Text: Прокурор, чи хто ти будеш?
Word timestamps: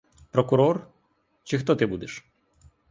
Прокурор, 0.31 0.87
чи 1.43 1.57
хто 1.57 1.75
ти 1.75 1.85
будеш? 1.85 2.25